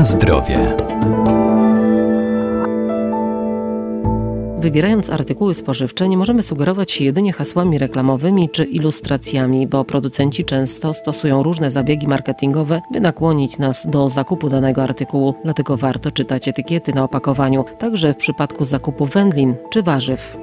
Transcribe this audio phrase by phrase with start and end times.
[0.00, 0.76] Na zdrowie.
[4.60, 10.94] Wybierając artykuły spożywcze, nie możemy sugerować się jedynie hasłami reklamowymi czy ilustracjami, bo producenci często
[10.94, 15.34] stosują różne zabiegi marketingowe, by nakłonić nas do zakupu danego artykułu.
[15.44, 20.36] Dlatego warto czytać etykiety na opakowaniu, także w przypadku zakupu wędlin czy warzyw.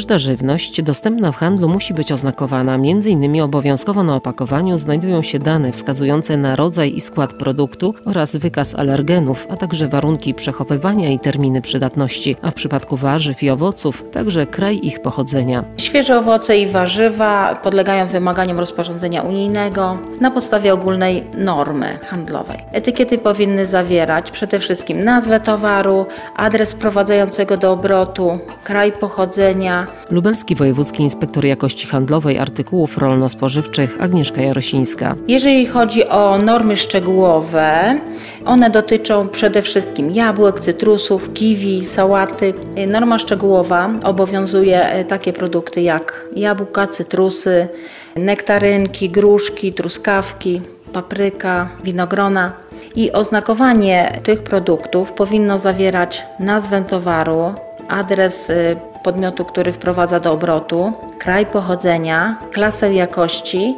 [0.00, 2.76] Każda żywność dostępna w handlu musi być oznakowana.
[3.06, 8.74] Innymi obowiązkowo na opakowaniu znajdują się dane wskazujące na rodzaj i skład produktu oraz wykaz
[8.74, 14.46] alergenów, a także warunki przechowywania i terminy przydatności, a w przypadku warzyw i owoców także
[14.46, 15.64] kraj ich pochodzenia.
[15.76, 22.58] Świeże owoce i warzywa podlegają wymaganiom rozporządzenia unijnego na podstawie ogólnej normy handlowej.
[22.72, 26.06] Etykiety powinny zawierać przede wszystkim nazwę towaru,
[26.36, 35.14] adres wprowadzającego do obrotu, kraj pochodzenia, Lubelski Wojewódzki Inspektor Jakości Handlowej Artykułów Rolno-Spożywczych Agnieszka Jarosińska.
[35.28, 37.98] Jeżeli chodzi o normy szczegółowe,
[38.44, 42.54] one dotyczą przede wszystkim jabłek, cytrusów, kiwi, sałaty.
[42.88, 47.68] Norma szczegółowa obowiązuje takie produkty jak jabłka, cytrusy,
[48.16, 50.60] nektarynki, gruszki, truskawki,
[50.92, 52.52] papryka, winogrona.
[52.94, 57.54] I oznakowanie tych produktów powinno zawierać nazwę towaru,
[57.88, 63.76] adres y, podmiotu, który wprowadza do obrotu, kraj pochodzenia, klasę jakości,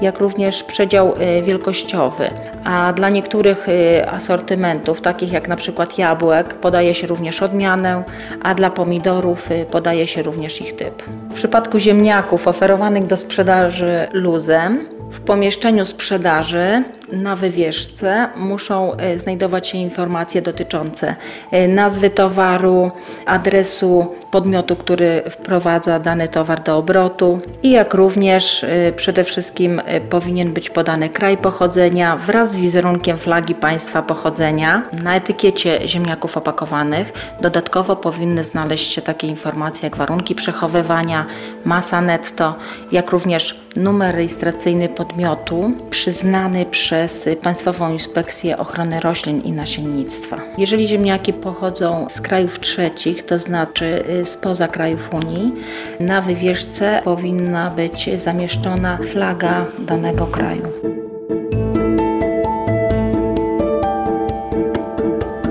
[0.00, 2.30] jak również przedział y, wielkościowy.
[2.64, 8.04] A dla niektórych y, asortymentów, takich jak na przykład jabłek, podaje się również odmianę,
[8.42, 11.02] a dla pomidorów podaje się również ich typ.
[11.30, 16.84] W przypadku ziemniaków oferowanych do sprzedaży luzem, w pomieszczeniu sprzedaży
[17.16, 21.16] na wywieszce muszą e, znajdować się informacje dotyczące
[21.50, 22.90] e, nazwy towaru,
[23.26, 30.52] adresu podmiotu, który wprowadza dany towar do obrotu i jak również e, przede wszystkim powinien
[30.52, 34.82] być podany kraj pochodzenia wraz z wizerunkiem flagi państwa pochodzenia.
[35.02, 41.26] Na etykiecie ziemniaków opakowanych dodatkowo powinny znaleźć się takie informacje jak warunki przechowywania,
[41.64, 42.54] masa netto,
[42.92, 47.03] jak również numer rejestracyjny podmiotu przyznany przez
[47.42, 50.40] Państwową Inspekcję Ochrony Roślin i Nasiennictwa.
[50.58, 55.52] Jeżeli ziemniaki pochodzą z krajów trzecich, to znaczy y, spoza krajów Unii,
[56.00, 60.62] na wywieszce powinna być zamieszczona flaga danego kraju.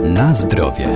[0.04, 0.88] Na zdrowie.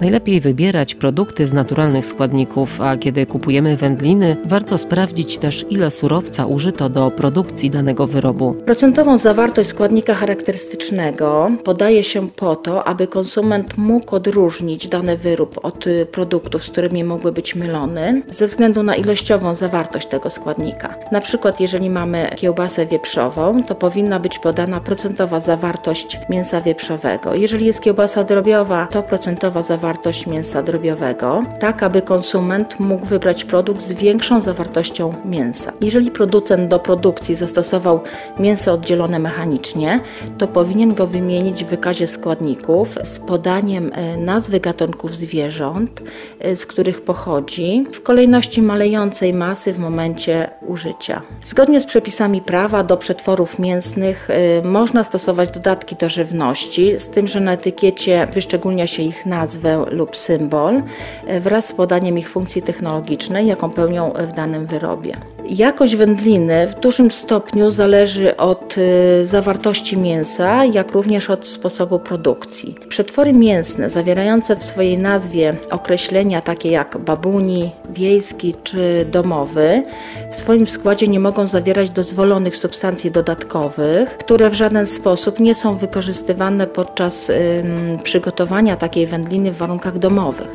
[0.00, 6.46] Najlepiej wybierać produkty z naturalnych składników, a kiedy kupujemy wędliny, warto sprawdzić też, ile surowca
[6.46, 8.54] użyto do produkcji danego wyrobu.
[8.66, 15.84] Procentową zawartość składnika charakterystycznego podaje się po to, aby konsument mógł odróżnić dany wyrób od
[16.12, 20.94] produktów, z którymi mógłby być mylony, ze względu na ilościową zawartość tego składnika.
[21.12, 27.34] Na przykład, jeżeli mamy kiełbasę wieprzową, to powinna być podana procentowa zawartość mięsa wieprzowego.
[27.34, 33.44] Jeżeli jest kiełbasa drobiowa, to procentowa zawartość zawartość mięsa drobiowego, tak aby konsument mógł wybrać
[33.44, 35.72] produkt z większą zawartością mięsa.
[35.80, 38.00] Jeżeli producent do produkcji zastosował
[38.38, 40.00] mięso oddzielone mechanicznie,
[40.38, 46.02] to powinien go wymienić w wykazie składników z podaniem e, nazwy gatunków zwierząt,
[46.40, 51.22] e, z których pochodzi, w kolejności malejącej masy w momencie użycia.
[51.42, 57.28] Zgodnie z przepisami prawa do przetworów mięsnych e, można stosować dodatki do żywności, z tym,
[57.28, 60.82] że na etykiecie wyszczególnia się ich nazwę lub symbol
[61.26, 65.16] e, wraz z podaniem ich funkcji technologicznej, jaką pełnią w danym wyrobie.
[65.50, 72.74] Jakość wędliny w dużym stopniu zależy od e, zawartości mięsa, jak również od sposobu produkcji.
[72.88, 79.82] Przetwory mięsne zawierające w swojej nazwie określenia takie jak babuni, wiejski czy domowy
[80.30, 85.76] w swoim składzie nie mogą zawierać dozwolonych substancji dodatkowych, które w żaden sposób nie są
[85.76, 90.48] wykorzystywane podczas ym, przygotowania takiej wędliny w warunkach domowych,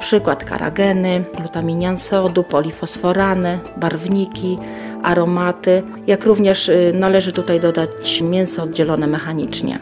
[0.00, 4.33] przykład karageny, glutaminian sodu, polifosforany, barwniki,
[5.02, 9.78] aromaty, jak również y, należy tutaj dodać mięso oddzielone mechanicznie.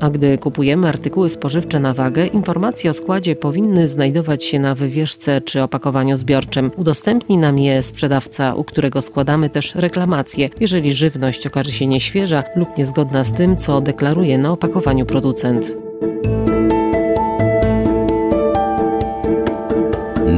[0.00, 5.40] A gdy kupujemy artykuły spożywcze na wagę, informacje o składzie powinny znajdować się na wywieszce
[5.40, 6.70] czy opakowaniu zbiorczym.
[6.76, 12.78] Udostępni nam je sprzedawca, u którego składamy też reklamacje, jeżeli żywność okaże się nieświeża lub
[12.78, 15.76] niezgodna z tym, co deklaruje na opakowaniu producent.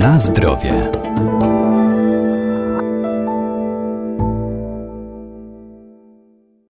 [0.00, 0.99] Na zdrowie.